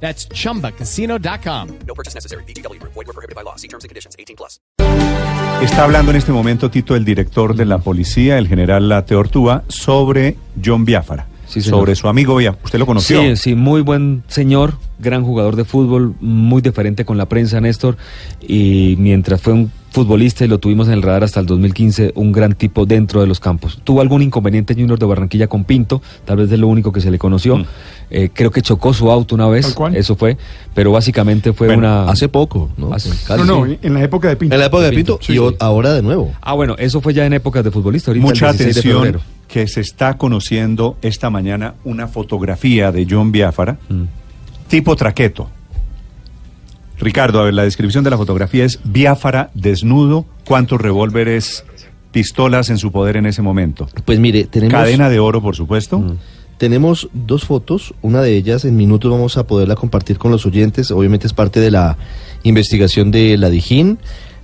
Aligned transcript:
That's 0.00 0.28
chumbacasino.com. 0.28 1.68
No 1.86 1.94
purchase 1.94 2.14
necessary. 2.14 2.44
BGW. 2.44 2.80
Void 2.82 2.94
were 2.94 3.12
prohibited 3.12 3.34
by 3.34 3.42
law. 3.42 3.56
See 3.56 3.68
terms 3.68 3.84
and 3.84 3.90
conditions. 3.90 4.14
18 4.18 4.36
plus. 4.36 4.60
Está 5.62 5.84
hablando 5.84 6.10
en 6.10 6.18
este 6.18 6.32
momento 6.32 6.70
Tito, 6.70 6.94
el 6.94 7.04
director 7.04 7.56
de 7.56 7.64
la 7.64 7.78
policía, 7.78 8.36
el 8.36 8.46
general 8.46 8.90
Late 8.90 9.14
Ortúa, 9.14 9.64
sobre 9.68 10.36
John 10.62 10.84
Biafara. 10.84 11.28
Sí, 11.46 11.62
sobre 11.62 11.94
su 11.94 12.08
amigo 12.08 12.36
Biafara. 12.36 12.62
¿Usted 12.62 12.78
lo 12.78 12.84
conoció? 12.84 13.22
Sí, 13.22 13.36
sí, 13.36 13.54
muy 13.54 13.80
buen 13.80 14.22
señor, 14.28 14.74
gran 14.98 15.24
jugador 15.24 15.56
de 15.56 15.64
fútbol, 15.64 16.14
muy 16.20 16.60
diferente 16.60 17.06
con 17.06 17.16
la 17.16 17.26
prensa, 17.26 17.60
Néstor. 17.60 17.96
Y 18.42 18.96
mientras 18.98 19.40
fue 19.40 19.54
un 19.54 19.72
futbolista 19.96 20.44
y 20.44 20.48
lo 20.48 20.58
tuvimos 20.58 20.88
en 20.88 20.92
el 20.92 21.00
radar 21.02 21.24
hasta 21.24 21.40
el 21.40 21.46
2015, 21.46 22.12
un 22.16 22.30
gran 22.30 22.52
tipo 22.52 22.84
dentro 22.84 23.22
de 23.22 23.26
los 23.26 23.40
campos. 23.40 23.80
Tuvo 23.82 24.02
algún 24.02 24.20
inconveniente 24.20 24.74
Junior 24.74 24.98
de 24.98 25.06
Barranquilla 25.06 25.46
con 25.46 25.64
Pinto, 25.64 26.02
tal 26.26 26.36
vez 26.36 26.52
es 26.52 26.58
lo 26.58 26.68
único 26.68 26.92
que 26.92 27.00
se 27.00 27.10
le 27.10 27.18
conoció. 27.18 27.64
Eh, 28.10 28.28
creo 28.32 28.50
que 28.50 28.60
chocó 28.60 28.92
su 28.92 29.10
auto 29.10 29.34
una 29.34 29.48
vez, 29.48 29.74
eso 29.94 30.14
fue, 30.14 30.36
pero 30.74 30.92
básicamente 30.92 31.54
fue 31.54 31.68
Bueno, 31.68 31.80
una... 31.80 32.04
Hace 32.10 32.28
poco, 32.28 32.68
¿no? 32.76 32.92
Hace- 32.92 33.08
No, 33.38 33.44
no, 33.44 33.66
en 33.66 33.94
la 33.94 34.02
época 34.04 34.28
de 34.28 34.36
Pinto. 34.36 34.54
En 34.54 34.60
la 34.60 34.66
época 34.66 34.82
de 34.84 34.92
Pinto 34.92 35.18
Sí, 35.22 35.32
y 35.32 35.36
sí. 35.38 35.56
ahora 35.60 35.94
de 35.94 36.02
nuevo. 36.02 36.30
Ah, 36.42 36.52
bueno, 36.52 36.76
eso 36.78 37.00
fue 37.00 37.14
ya 37.14 37.24
en 37.24 37.32
épocas 37.32 37.64
de 37.64 37.70
futbolista, 37.70 38.10
ahorita 38.10 38.26
Mucha 38.26 38.50
el 38.50 38.58
16 38.58 38.84
de 38.84 38.90
atención 38.90 39.20
que 39.48 39.66
se 39.66 39.80
está 39.80 40.18
conociendo 40.18 40.98
esta 41.00 41.30
mañana 41.30 41.72
una 41.84 42.06
fotografía 42.06 42.92
de 42.92 43.06
John 43.08 43.32
Biafara, 43.32 43.78
Mm. 43.88 44.02
tipo 44.68 44.94
traqueto. 44.94 45.48
Ricardo, 46.98 47.40
a 47.40 47.44
ver, 47.44 47.54
la 47.54 47.64
descripción 47.64 48.04
de 48.04 48.10
la 48.10 48.16
fotografía 48.16 48.64
es 48.64 48.80
Biafara 48.84 49.50
desnudo, 49.54 50.24
cuántos 50.44 50.80
revólveres, 50.80 51.64
pistolas 52.10 52.70
en 52.70 52.78
su 52.78 52.90
poder 52.90 53.16
en 53.16 53.26
ese 53.26 53.42
momento. 53.42 53.88
Pues 54.04 54.18
mire, 54.18 54.44
tenemos, 54.44 54.72
Cadena 54.72 55.10
de 55.10 55.18
oro, 55.18 55.42
por 55.42 55.54
supuesto. 55.54 56.16
tenemos 56.56 57.08
dos 57.12 57.44
fotos. 57.44 57.94
Una 58.00 58.22
de 58.22 58.36
ellas 58.36 58.64
en 58.64 58.76
minutos 58.76 59.10
vamos 59.10 59.36
a 59.36 59.46
poderla 59.46 59.74
compartir 59.74 60.16
con 60.16 60.30
los 60.30 60.46
oyentes. 60.46 60.90
Obviamente 60.90 61.26
es 61.26 61.34
parte 61.34 61.60
de 61.60 61.70
la 61.70 61.98
investigación 62.42 63.10
de 63.10 63.36
la 63.36 63.50
Dijín. 63.50 63.98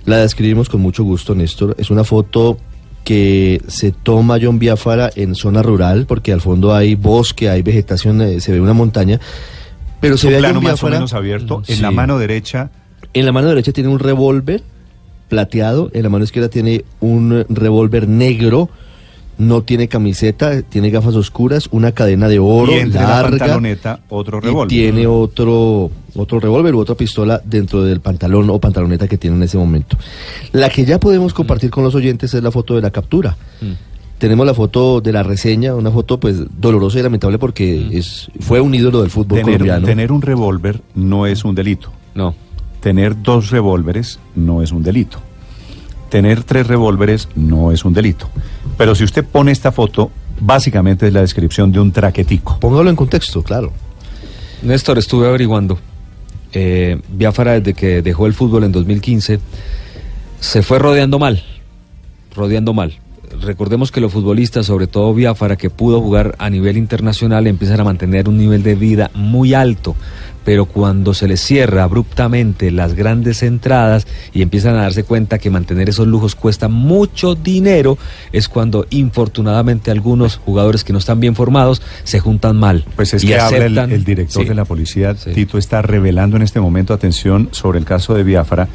La 0.05 0.17
describimos 0.17 0.69
con 0.69 0.81
mucho 0.81 1.03
gusto, 1.03 1.33
Néstor. 1.33 1.75
Es 1.79 1.89
una 1.89 2.03
foto 2.03 2.59
que 3.03 3.61
se 3.67 3.91
toma 3.91 4.37
John 4.41 4.59
Biafara 4.59 5.09
en 5.15 5.35
zona 5.35 5.61
rural, 5.61 6.05
porque 6.05 6.31
al 6.31 6.41
fondo 6.41 6.73
hay 6.73 6.95
bosque, 6.95 7.49
hay 7.49 7.61
vegetación, 7.61 8.21
eh, 8.21 8.39
se 8.39 8.51
ve 8.51 8.61
una 8.61 8.73
montaña. 8.73 9.19
Pero 10.03 10.17
se 10.17 10.29
ve 10.29 10.37
plano 10.39 10.61
más 10.61 10.83
o 10.83 10.89
menos 10.89 11.13
abierto. 11.13 11.63
En 11.67 11.75
Sí. 11.77 11.81
la 11.81 11.89
mano 11.91 12.19
derecha, 12.19 12.69
En 13.13 13.25
la 13.25 13.31
mano 13.31 13.47
derecha 13.49 13.71
tiene 13.71 13.89
un 13.89 13.99
revólver 13.99 14.63
plateado, 15.29 15.89
en 15.93 16.03
la 16.03 16.09
mano 16.09 16.23
izquierda 16.23 16.49
tiene 16.49 16.83
un 16.99 17.45
revólver 17.49 18.07
negro, 18.07 18.69
no 19.37 19.61
tiene 19.63 19.87
camiseta, 19.87 20.61
tiene 20.63 20.89
gafas 20.89 21.15
oscuras, 21.15 21.67
una 21.71 21.91
cadena 21.91 22.27
de 22.27 22.39
oro 22.39 22.71
y 22.71 22.79
entre 22.79 23.01
la 23.01 23.07
larga 23.21 23.37
pantaloneta 23.37 23.99
otro 24.09 24.37
y 24.39 24.41
revólver. 24.41 24.67
tiene 24.67 25.07
otro 25.07 25.89
otro 26.15 26.39
revólver 26.39 26.75
u 26.75 26.79
otra 26.79 26.95
pistola 26.95 27.41
dentro 27.43 27.83
del 27.83 27.99
pantalón 27.99 28.49
o 28.51 28.59
pantaloneta 28.59 29.07
que 29.07 29.17
tiene 29.17 29.35
en 29.37 29.43
ese 29.43 29.57
momento. 29.57 29.97
La 30.51 30.69
que 30.69 30.85
ya 30.85 30.99
podemos 30.99 31.33
compartir 31.33 31.69
con 31.71 31.83
los 31.83 31.95
oyentes 31.95 32.33
es 32.33 32.43
la 32.43 32.51
foto 32.51 32.75
de 32.75 32.81
la 32.81 32.91
captura. 32.91 33.35
Tenemos 34.23 34.45
la 34.45 34.53
foto 34.53 35.01
de 35.01 35.11
la 35.11 35.21
reseña, 35.21 35.75
una 35.75 35.91
foto 35.91 36.17
pues 36.17 36.37
dolorosa 36.57 36.97
y 36.97 37.03
lamentable 37.03 37.37
porque 37.37 37.89
es 37.91 38.31
fue 38.39 38.61
un 38.61 38.73
ídolo 38.73 39.01
del 39.01 39.09
fútbol 39.11 39.39
Tener, 39.39 39.55
colombiano. 39.55 39.85
tener 39.85 40.13
un 40.13 40.21
revólver 40.21 40.79
no 40.95 41.27
es 41.27 41.43
un 41.43 41.53
delito. 41.53 41.91
No. 42.15 42.33
Tener 42.79 43.21
dos 43.21 43.49
revólveres 43.49 44.19
no 44.33 44.61
es 44.61 44.71
un 44.71 44.81
delito. 44.81 45.19
Tener 46.07 46.45
tres 46.45 46.67
revólveres 46.67 47.27
no 47.35 47.73
es 47.73 47.83
un 47.83 47.93
delito. 47.93 48.29
Pero 48.77 48.95
si 48.95 49.03
usted 49.03 49.25
pone 49.25 49.51
esta 49.51 49.73
foto, 49.73 50.09
básicamente 50.39 51.05
es 51.05 51.11
la 51.13 51.19
descripción 51.19 51.73
de 51.73 51.81
un 51.81 51.91
traquetico. 51.91 52.59
Póngalo 52.61 52.89
en 52.89 52.95
contexto, 52.95 53.43
claro. 53.43 53.73
Néstor, 54.61 54.99
estuve 54.99 55.27
averiguando. 55.27 55.79
Eh, 56.53 56.97
Biafara, 57.09 57.59
desde 57.59 57.73
que 57.73 58.01
dejó 58.01 58.25
el 58.25 58.33
fútbol 58.33 58.63
en 58.63 58.71
2015, 58.71 59.41
se 60.39 60.63
fue 60.63 60.79
rodeando 60.79 61.19
mal. 61.19 61.43
Rodeando 62.33 62.73
mal. 62.73 63.02
Recordemos 63.43 63.91
que 63.91 64.01
los 64.01 64.11
futbolistas, 64.13 64.65
sobre 64.65 64.87
todo 64.87 65.13
Biafara, 65.13 65.57
que 65.57 65.69
pudo 65.69 66.01
jugar 66.01 66.35
a 66.39 66.49
nivel 66.49 66.77
internacional, 66.77 67.45
empiezan 67.47 67.79
a 67.79 67.83
mantener 67.83 68.29
un 68.29 68.37
nivel 68.37 68.63
de 68.63 68.75
vida 68.75 69.11
muy 69.13 69.53
alto. 69.53 69.95
Pero 70.45 70.65
cuando 70.65 71.13
se 71.13 71.27
les 71.27 71.39
cierra 71.39 71.83
abruptamente 71.83 72.69
las 72.71 72.95
grandes 72.95 73.43
entradas 73.43 74.07
y 74.33 74.41
empiezan 74.41 74.75
a 74.75 74.81
darse 74.81 75.03
cuenta 75.03 75.37
que 75.37 75.49
mantener 75.49 75.89
esos 75.89 76.07
lujos 76.07 76.35
cuesta 76.35 76.67
mucho 76.67 77.35
dinero, 77.35 77.97
es 78.33 78.49
cuando 78.49 78.85
infortunadamente 78.89 79.89
algunos 79.91 80.37
jugadores 80.37 80.83
que 80.83 80.91
no 80.91 80.99
están 80.99 81.19
bien 81.19 81.35
formados 81.35 81.81
se 82.03 82.19
juntan 82.19 82.57
mal. 82.57 82.85
Pues 82.95 83.13
es 83.13 83.23
y 83.23 83.27
que 83.27 83.39
habla 83.39 83.85
el, 83.85 84.03
director 84.03 84.43
Sí. 84.43 84.49
de 84.49 84.55
la 84.55 84.65
policía, 84.65 85.15
Sí. 85.15 85.31
Tito, 85.31 85.57
está 85.57 85.81
revelando 85.81 86.35
en 86.35 86.41
este 86.43 86.59
momento, 86.59 86.93
atención, 86.93 87.49
sobre 87.51 87.79
el 87.79 87.85
caso 87.85 88.13
de 88.13 88.23
Biafara, 88.23 88.67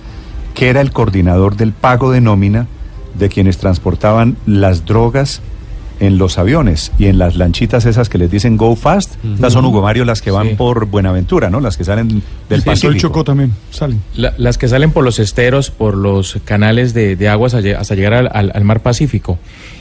que 0.54 0.68
era 0.68 0.80
el 0.80 0.90
coordinador 0.90 1.56
del 1.56 1.72
pago 1.72 2.10
de 2.10 2.20
nómina 2.20 2.66
de 3.18 3.28
quienes 3.28 3.58
transportaban 3.58 4.36
las 4.46 4.84
drogas 4.86 5.40
en 6.00 6.16
los 6.16 6.38
aviones 6.38 6.92
y 6.96 7.06
en 7.06 7.18
las 7.18 7.34
lanchitas 7.34 7.84
esas 7.84 8.08
que 8.08 8.18
les 8.18 8.30
dicen 8.30 8.56
go 8.56 8.76
fast. 8.76 9.16
Estas 9.34 9.52
son 9.52 9.64
Hugo 9.64 9.82
Mario 9.82 10.04
las 10.04 10.22
que 10.22 10.30
van 10.30 10.50
Sí. 10.50 10.54
por 10.54 10.86
Buenaventura, 10.86 11.50
¿no? 11.50 11.58
Las 11.58 11.76
que 11.76 11.82
salen 11.82 12.22
del 12.48 12.60
Sí, 12.60 12.66
Pacífico. 12.66 12.92
el 12.92 13.00
Chocó 13.00 13.24
también, 13.24 13.52
salen. 13.72 14.00
La- 14.14 14.32
las 14.38 14.58
que 14.58 14.68
salen 14.68 14.92
por 14.92 15.02
los 15.02 15.18
esteros, 15.18 15.72
por 15.72 15.96
los 15.96 16.38
canales 16.44 16.94
de, 16.94 17.16
de 17.16 17.28
aguas 17.28 17.54
hasta 17.54 17.68
lle- 17.68 17.76
hasta 17.76 17.96
llegar 17.96 18.12
al, 18.14 18.30
al- 18.32 18.52
al 18.54 18.64
mar 18.64 18.78
Pacífico 18.80 19.38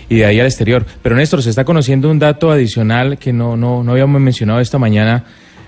y 0.09 0.15
de 0.15 0.25
ahí 0.25 0.39
al 0.39 0.47
exterior. 0.47 0.87
Pero 1.03 1.15
Néstor, 1.15 1.43
se 1.43 1.51
está 1.51 1.65
conociendo 1.65 2.09
un 2.09 2.17
dato 2.17 2.51
adicional 2.51 3.19
que 3.19 3.31
no, 3.31 3.55
no, 3.55 3.83
no 3.83 3.91
habíamos 3.91 4.19
mencionado 4.19 4.59
esta 4.59 4.79
mañana, 4.79 5.23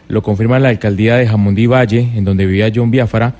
lo 0.08 0.24
confirma 0.24 0.58
la 0.58 0.70
alcaldía 0.70 1.16
de 1.18 1.28
Jamundí 1.28 1.68
Valle, 1.68 2.10
en 2.16 2.26
donde 2.26 2.48
vivía 2.48 2.72
John 2.74 2.90
Biafara. 2.90 3.36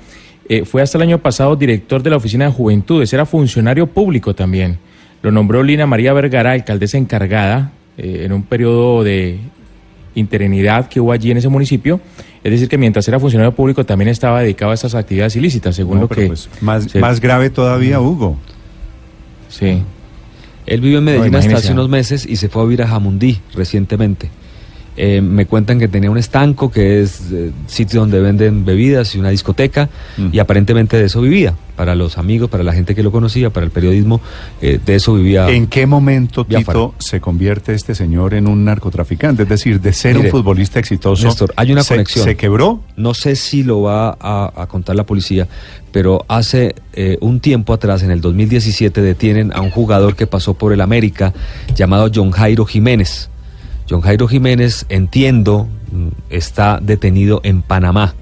Eh, 0.52 0.64
fue 0.64 0.82
hasta 0.82 0.98
el 0.98 1.02
año 1.02 1.18
pasado 1.18 1.54
director 1.54 2.02
de 2.02 2.10
la 2.10 2.16
Oficina 2.16 2.46
de 2.46 2.50
Juventudes, 2.50 3.12
era 3.12 3.24
funcionario 3.24 3.86
público 3.86 4.34
también. 4.34 4.78
Lo 5.22 5.30
nombró 5.30 5.62
Lina 5.62 5.86
María 5.86 6.12
Vergara, 6.12 6.50
alcaldesa 6.50 6.98
encargada, 6.98 7.70
eh, 7.96 8.22
en 8.24 8.32
un 8.32 8.42
periodo 8.42 9.04
de 9.04 9.38
interinidad 10.16 10.88
que 10.88 10.98
hubo 11.00 11.12
allí 11.12 11.30
en 11.30 11.36
ese 11.36 11.48
municipio. 11.48 12.00
Es 12.42 12.50
decir, 12.50 12.68
que 12.68 12.78
mientras 12.78 13.06
era 13.06 13.20
funcionario 13.20 13.54
público 13.54 13.86
también 13.86 14.08
estaba 14.08 14.40
dedicado 14.40 14.72
a 14.72 14.74
estas 14.74 14.96
actividades 14.96 15.36
ilícitas, 15.36 15.76
según 15.76 15.96
No, 15.96 16.00
lo 16.02 16.08
que... 16.08 16.26
pues, 16.26 16.48
más, 16.60 16.82
se- 16.84 16.98
más 16.98 17.20
grave 17.20 17.50
todavía, 17.50 18.00
Hugo. 18.00 18.36
Sí. 19.48 19.82
Él 20.66 20.80
vivió 20.80 20.98
en 20.98 21.04
Medellín 21.04 21.30
No, 21.30 21.38
hasta 21.38 21.56
hace 21.58 21.72
unos 21.72 21.88
meses 21.88 22.26
y 22.26 22.34
se 22.34 22.48
fue 22.48 22.62
a 22.62 22.64
vivir 22.64 22.82
a 22.82 22.88
Jamundí 22.88 23.38
recientemente. 23.54 24.30
Eh, 24.96 25.20
me 25.22 25.46
cuentan 25.46 25.78
que 25.78 25.88
tenía 25.88 26.10
un 26.10 26.18
estanco, 26.18 26.70
que 26.70 27.00
es 27.02 27.22
eh, 27.32 27.52
sitio 27.66 28.00
donde 28.00 28.20
venden 28.20 28.64
bebidas 28.64 29.14
y 29.14 29.18
una 29.18 29.30
discoteca, 29.30 29.88
Mm. 30.18 30.28
y 30.32 30.38
aparentemente 30.40 30.96
de 30.98 31.04
eso 31.06 31.20
vivía. 31.20 31.54
Para 31.76 31.94
los 31.94 32.18
amigos, 32.18 32.50
para 32.50 32.62
la 32.62 32.74
gente 32.74 32.94
que 32.94 33.02
lo 33.02 33.10
conocía, 33.10 33.48
para 33.48 33.64
el 33.64 33.72
periodismo, 33.72 34.20
eh, 34.60 34.78
de 34.84 34.94
eso 34.96 35.14
vivía. 35.14 35.48
¿En 35.48 35.66
qué 35.68 35.86
momento. 35.86 36.44
Tito, 36.44 36.94
se 36.98 37.20
convierte 37.22 37.72
este 37.72 37.94
señor 37.94 38.34
en 38.34 38.46
un 38.48 38.64
narcotraficante? 38.66 39.44
Es 39.44 39.48
decir, 39.48 39.80
de 39.80 39.94
ser 39.94 40.16
Mire, 40.16 40.26
un 40.28 40.30
futbolista 40.32 40.78
exitoso, 40.78 41.26
Néstor, 41.26 41.54
hay 41.56 41.72
una 41.72 41.82
se- 41.82 41.94
conexión. 41.94 42.24
¿Se 42.26 42.36
quebró? 42.36 42.82
No 42.96 43.14
sé 43.14 43.34
si 43.36 43.62
lo 43.62 43.80
va 43.82 44.14
a, 44.20 44.52
a 44.54 44.66
contar 44.66 44.96
la 44.96 45.06
policía, 45.06 45.48
pero 45.90 46.26
hace 46.28 46.74
eh, 46.92 47.16
un 47.22 47.40
tiempo 47.40 47.72
atrás, 47.72 48.02
en 48.02 48.10
el 48.10 48.20
2017, 48.20 49.00
detienen 49.00 49.50
a 49.54 49.62
un 49.62 49.70
jugador 49.70 50.16
que 50.16 50.26
pasó 50.26 50.52
por 50.52 50.74
el 50.74 50.82
América 50.82 51.32
llamado 51.74 52.10
John 52.14 52.30
Jairo 52.30 52.66
Jiménez. 52.66 53.29
John 53.90 54.02
Jairo 54.02 54.28
Jiménez, 54.28 54.86
entiendo, 54.88 55.66
mm, 55.90 56.08
está 56.30 56.78
detenido 56.80 57.40
en 57.42 57.62
Panamá. 57.62 58.14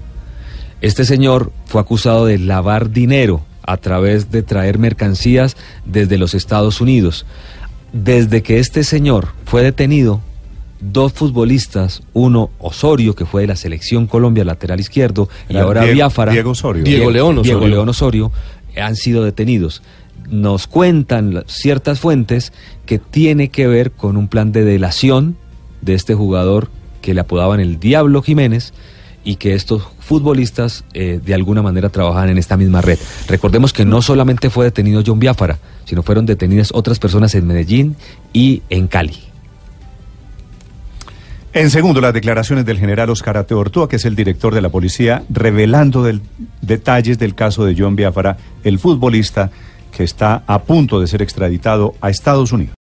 Este 0.81 1.05
señor 1.05 1.51
fue 1.65 1.79
acusado 1.79 2.25
de 2.25 2.39
lavar 2.39 2.89
dinero 2.89 3.41
a 3.61 3.77
través 3.77 4.31
de 4.31 4.41
traer 4.41 4.79
mercancías 4.79 5.55
desde 5.85 6.17
los 6.17 6.33
Estados 6.33 6.81
Unidos. 6.81 7.25
Desde 7.93 8.41
que 8.41 8.57
este 8.59 8.83
señor 8.83 9.29
fue 9.45 9.61
detenido, 9.61 10.21
dos 10.79 11.13
futbolistas, 11.13 12.01
uno 12.13 12.49
Osorio, 12.57 13.13
que 13.13 13.25
fue 13.27 13.41
de 13.41 13.47
la 13.47 13.55
selección 13.55 14.07
Colombia, 14.07 14.43
lateral 14.45 14.79
izquierdo, 14.79 15.29
y 15.49 15.57
ahora 15.57 15.81
Diego- 15.81 15.95
Biafara. 15.95 16.31
Diego 16.31 16.51
Osorio. 16.51 16.83
Diego 16.83 17.11
León 17.11 17.37
Osorio. 17.37 17.43
Diego 17.59 17.67
León 17.67 17.89
Osorio, 17.89 18.31
han 18.81 18.95
sido 18.95 19.23
detenidos. 19.23 19.83
Nos 20.29 20.65
cuentan 20.65 21.43
ciertas 21.47 21.99
fuentes 21.99 22.53
que 22.87 22.97
tiene 22.97 23.49
que 23.49 23.67
ver 23.67 23.91
con 23.91 24.17
un 24.17 24.27
plan 24.27 24.51
de 24.51 24.63
delación 24.63 25.35
de 25.81 25.93
este 25.93 26.13
jugador 26.15 26.69
que 27.01 27.13
le 27.13 27.21
apodaban 27.21 27.59
el 27.59 27.79
Diablo 27.79 28.21
Jiménez 28.21 28.73
y 29.23 29.35
que 29.35 29.53
estos 29.53 29.83
futbolistas 29.99 30.85
eh, 30.93 31.19
de 31.23 31.33
alguna 31.33 31.61
manera 31.61 31.89
trabajaban 31.89 32.29
en 32.29 32.37
esta 32.37 32.57
misma 32.57 32.81
red. 32.81 32.97
Recordemos 33.27 33.73
que 33.73 33.85
no 33.85 34.01
solamente 34.01 34.49
fue 34.49 34.65
detenido 34.65 35.03
John 35.05 35.19
Biafara, 35.19 35.59
sino 35.85 36.03
fueron 36.03 36.25
detenidas 36.25 36.71
otras 36.73 36.99
personas 36.99 37.35
en 37.35 37.45
Medellín 37.45 37.95
y 38.33 38.63
en 38.69 38.87
Cali. 38.87 39.17
En 41.51 41.71
segundo, 41.71 41.99
las 41.99 42.13
declaraciones 42.13 42.63
del 42.65 42.77
general 42.77 43.09
Oscar 43.09 43.37
Ateortúa, 43.37 43.89
que 43.89 43.95
es 43.95 44.05
el 44.05 44.15
director 44.15 44.53
de 44.53 44.61
la 44.61 44.69
policía, 44.69 45.23
revelando 45.29 46.07
detalles 46.61 47.17
del 47.17 47.33
caso 47.33 47.65
de 47.65 47.75
John 47.77 47.95
Biafara, 47.95 48.37
el 48.63 48.77
futbolista 48.77 49.49
que 49.91 50.03
está 50.03 50.43
a 50.45 50.61
punto 50.61 50.99
de 50.99 51.07
ser 51.07 51.23
extraditado 51.23 51.95
a 52.01 52.11
Estados 52.11 52.51
Unidos. 52.51 52.75